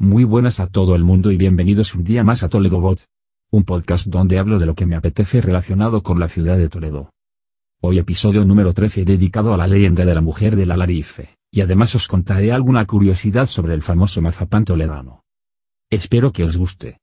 [0.00, 3.06] Muy buenas a todo el mundo y bienvenidos un día más a Toledo Bot.
[3.50, 7.10] Un podcast donde hablo de lo que me apetece relacionado con la ciudad de Toledo.
[7.82, 11.96] Hoy episodio número 13 dedicado a la leyenda de la mujer del Alarife, y además
[11.96, 15.24] os contaré alguna curiosidad sobre el famoso mazapán toledano.
[15.90, 17.00] Espero que os guste.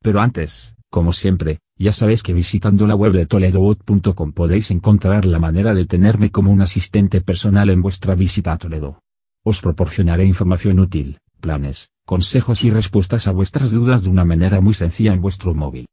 [0.00, 5.38] Pero antes, como siempre, ya sabéis que visitando la web de toledobot.com podéis encontrar la
[5.38, 9.02] manera de tenerme como un asistente personal en vuestra visita a Toledo.
[9.44, 14.72] Os proporcionaré información útil, planes, consejos y respuestas a vuestras dudas de una manera muy
[14.72, 15.86] sencilla en vuestro móvil.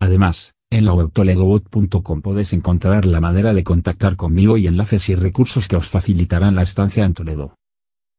[0.00, 5.14] Además, en la web toledobot.com podéis encontrar la manera de contactar conmigo y enlaces y
[5.14, 7.56] recursos que os facilitarán la estancia en Toledo.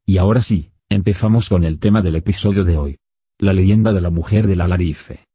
[0.06, 2.98] Y ahora sí, empezamos con el tema del episodio de hoy.
[3.40, 5.26] La leyenda de la mujer del Alarife.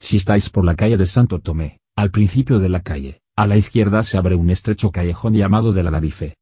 [0.00, 3.56] Si estáis por la calle de Santo Tomé, al principio de la calle, a la
[3.56, 6.34] izquierda se abre un estrecho callejón llamado del Alarife.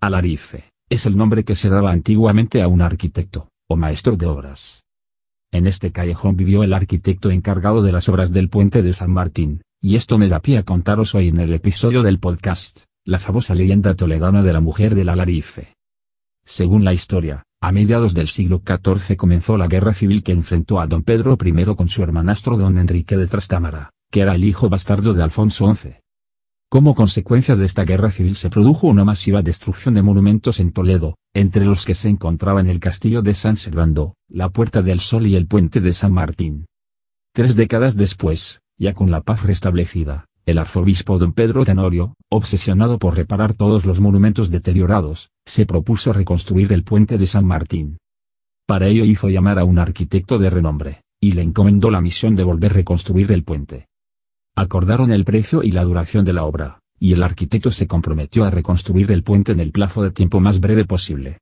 [0.00, 4.82] Alarife, es el nombre que se daba antiguamente a un arquitecto, o maestro de obras.
[5.52, 9.62] En este callejón vivió el arquitecto encargado de las obras del puente de San Martín,
[9.80, 13.54] y esto me da pie a contaros hoy en el episodio del podcast, la famosa
[13.54, 15.74] leyenda toledana de la mujer del Alarife.
[16.44, 20.86] Según la historia, a mediados del siglo XIV comenzó la guerra civil que enfrentó a
[20.86, 25.12] don Pedro I con su hermanastro don Enrique de Trastámara, que era el hijo bastardo
[25.12, 25.96] de Alfonso XI.
[26.70, 31.16] Como consecuencia de esta guerra civil se produjo una masiva destrucción de monumentos en Toledo,
[31.32, 35.34] entre los que se encontraban el castillo de San Servando, la Puerta del Sol y
[35.34, 36.66] el puente de San Martín.
[37.32, 43.16] Tres décadas después, ya con la paz restablecida, el arzobispo don Pedro Tenorio, obsesionado por
[43.16, 47.96] reparar todos los monumentos deteriorados, se propuso reconstruir el puente de San Martín.
[48.66, 52.44] Para ello hizo llamar a un arquitecto de renombre, y le encomendó la misión de
[52.44, 53.87] volver a reconstruir el puente.
[54.58, 58.50] Acordaron el precio y la duración de la obra, y el arquitecto se comprometió a
[58.50, 61.38] reconstruir el puente en el plazo de tiempo más breve posible.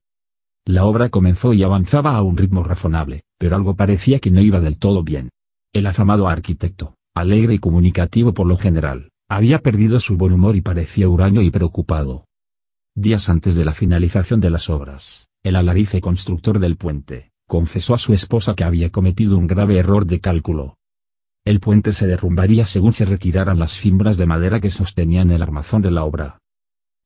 [0.67, 4.61] La obra comenzó y avanzaba a un ritmo razonable, pero algo parecía que no iba
[4.61, 5.31] del todo bien.
[5.73, 10.61] El afamado arquitecto, alegre y comunicativo por lo general, había perdido su buen humor y
[10.61, 12.27] parecía huraño y preocupado.
[12.95, 17.99] Días antes de la finalización de las obras, el alarife constructor del puente, confesó a
[17.99, 20.77] su esposa que había cometido un grave error de cálculo,
[21.47, 25.81] el puente se derrumbaría según se retiraran las fimbras de madera que sostenían el armazón
[25.81, 26.41] de la obra.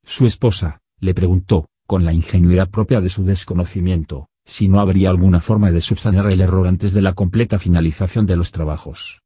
[0.03, 5.41] Su esposa, le preguntó, con la ingenuidad propia de su desconocimiento, si no habría alguna
[5.41, 9.21] forma de subsanar el error antes de la completa finalización de los trabajos.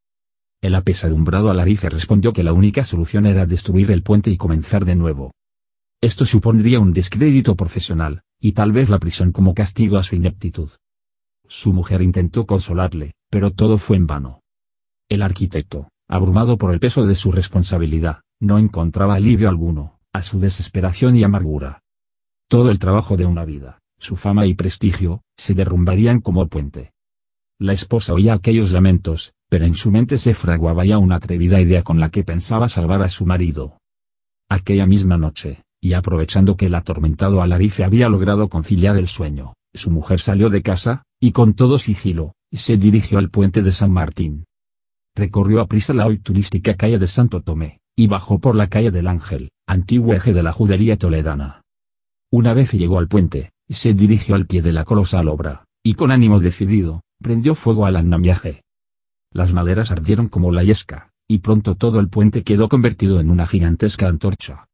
[0.61, 4.97] El apesadumbrado alarife respondió que la única solución era destruir el puente y comenzar de
[4.97, 5.31] nuevo.
[6.01, 10.71] Esto supondría un descrédito profesional, y tal vez la prisión como castigo a su ineptitud.
[11.47, 14.41] Su mujer intentó consolarle, pero todo fue en vano.
[15.15, 20.41] El arquitecto, abrumado por el peso de su responsabilidad, no encontraba alivio alguno, a su
[20.41, 21.83] desesperación y amargura.
[22.49, 26.95] Todo el trabajo de una vida, su fama y prestigio, se derrumbarían como puente.
[27.61, 31.85] La esposa oía aquellos lamentos, pero en su mente se fraguaba ya una atrevida idea
[31.85, 33.79] con la que pensaba salvar a su marido.
[34.49, 39.93] Aquella misma noche, y aprovechando que el atormentado alarife había logrado conciliar el sueño, su
[39.93, 44.45] mujer salió de casa, y con todo sigilo, se dirigió al puente de San Martín
[45.15, 48.91] recorrió a prisa la hoy turística calle de Santo Tomé, y bajó por la calle
[48.91, 51.63] del Ángel, antiguo eje de la judería toledana.
[52.31, 56.11] Una vez llegó al puente, se dirigió al pie de la colosal obra, y con
[56.11, 58.63] ánimo decidido, prendió fuego al andamiaje.
[59.33, 63.47] Las maderas ardieron como la yesca, y pronto todo el puente quedó convertido en una
[63.47, 64.67] gigantesca antorcha.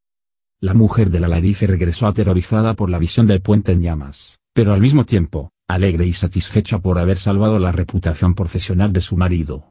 [0.61, 4.75] La mujer de la Larife regresó aterrorizada por la visión del puente en llamas, pero
[4.75, 9.70] al mismo tiempo, alegre y satisfecha por haber salvado la reputación profesional de su marido.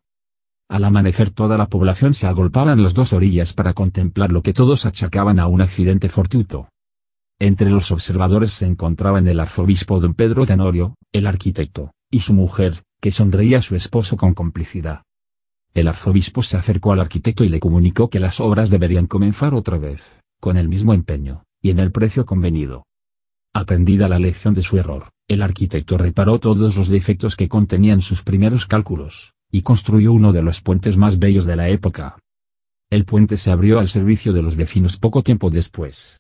[0.69, 4.53] Al amanecer toda la población se agolpaba en las dos orillas para contemplar lo que
[4.53, 6.69] todos achacaban a un accidente fortuito.
[7.39, 12.83] Entre los observadores se encontraban el arzobispo don Pedro Tenorio, el arquitecto, y su mujer,
[13.01, 15.01] que sonreía a su esposo con complicidad.
[15.73, 19.79] El arzobispo se acercó al arquitecto y le comunicó que las obras deberían comenzar otra
[19.79, 22.85] vez, con el mismo empeño, y en el precio convenido.
[23.53, 28.21] Aprendida la lección de su error, el arquitecto reparó todos los defectos que contenían sus
[28.21, 32.19] primeros cálculos, y construyó uno de los puentes más bellos de la época.
[32.89, 36.19] El puente se abrió al servicio de los vecinos poco tiempo después.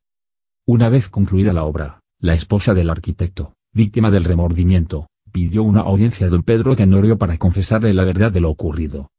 [0.65, 6.27] Una vez concluida la obra, la esposa del arquitecto, víctima del remordimiento, pidió una audiencia
[6.27, 9.09] a don Pedro Tenorio para confesarle la verdad de lo ocurrido.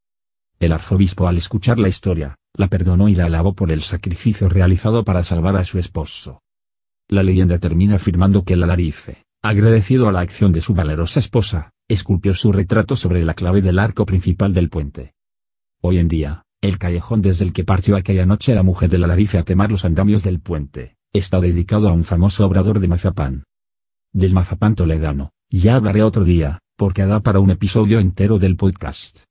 [0.58, 5.04] El arzobispo al escuchar la historia, la perdonó y la alabó por el sacrificio realizado
[5.04, 6.42] para salvar a su esposo.
[7.08, 11.70] La leyenda termina afirmando que el alarife, agradecido a la acción de su valerosa esposa,
[11.90, 15.14] esculpió su retrato sobre la clave del arco principal del puente.
[15.82, 19.08] Hoy en día, el callejón desde el que partió aquella noche la mujer de la
[19.08, 23.42] Larife a quemar los andamios del puente, está dedicado a un famoso obrador de mazapán.
[24.12, 29.25] Del mazapán toledano, ya hablaré otro día, porque da para un episodio entero del podcast.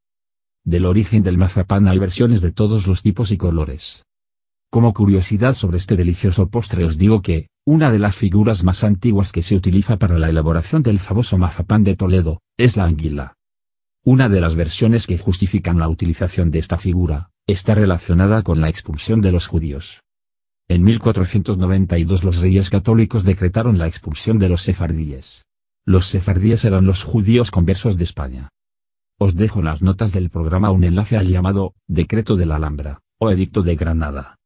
[0.66, 4.04] Del origen del mazapán hay versiones de todos los tipos y colores.
[4.70, 9.32] Como curiosidad sobre este delicioso postre os digo que, una de las figuras más antiguas
[9.32, 13.36] que se utiliza para la elaboración del famoso mazapán de Toledo, es la anguila.
[14.04, 18.70] Una de las versiones que justifican la utilización de esta figura, está relacionada con la
[18.70, 20.02] expulsión de los judíos.
[20.68, 25.46] En 1492 los reyes católicos decretaron la expulsión de los sefardíes.
[25.86, 28.50] Los sefardíes eran los judíos conversos de España.
[29.20, 32.98] Os dejo en las notas del programa un enlace al llamado Decreto de la Alhambra,
[33.20, 34.39] o Edicto de Granada.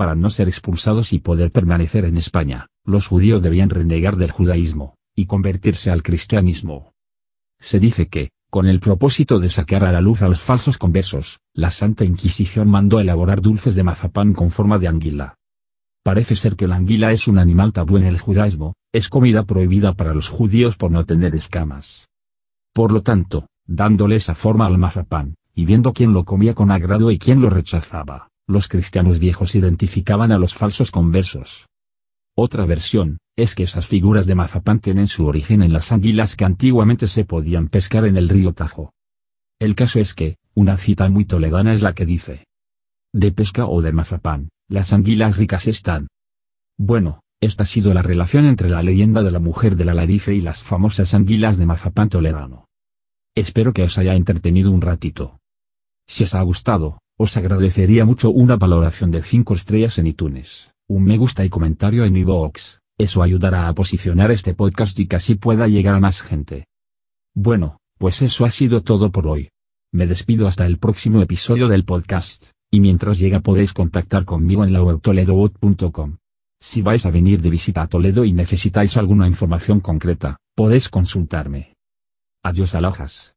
[0.00, 4.94] Para no ser expulsados y poder permanecer en España, los judíos debían renegar del judaísmo,
[5.14, 6.94] y convertirse al cristianismo.
[7.58, 11.40] Se dice que, con el propósito de sacar a la luz a los falsos conversos,
[11.52, 15.34] la Santa Inquisición mandó elaborar dulces de mazapán con forma de anguila.
[16.02, 19.92] Parece ser que la anguila es un animal tabú en el judaísmo, es comida prohibida
[19.92, 22.08] para los judíos por no tener escamas.
[22.72, 27.10] Por lo tanto, dándole esa forma al mazapán, y viendo quién lo comía con agrado
[27.10, 31.68] y quién lo rechazaba, los cristianos viejos identificaban a los falsos conversos.
[32.36, 36.44] Otra versión, es que esas figuras de mazapán tienen su origen en las anguilas que
[36.44, 38.92] antiguamente se podían pescar en el río Tajo.
[39.58, 42.46] El caso es que, una cita muy toledana es la que dice.
[43.12, 46.08] De pesca o de mazapán, las anguilas ricas están.
[46.78, 50.34] Bueno, esta ha sido la relación entre la leyenda de la mujer de la Larife
[50.34, 52.66] y las famosas anguilas de mazapán toledano.
[53.34, 55.38] Espero que os haya entretenido un ratito.
[56.06, 61.04] Si os ha gustado, os agradecería mucho una valoración de 5 estrellas en iTunes, un
[61.04, 65.34] me gusta y comentario en iVoox, eso ayudará a posicionar este podcast y que así
[65.34, 66.64] pueda llegar a más gente.
[67.34, 69.50] Bueno, pues eso ha sido todo por hoy.
[69.92, 74.72] Me despido hasta el próximo episodio del podcast, y mientras llega podéis contactar conmigo en
[74.72, 76.16] lautoledobot.com.
[76.58, 81.74] Si vais a venir de visita a Toledo y necesitáis alguna información concreta, podéis consultarme.
[82.42, 83.28] Adiós alojas.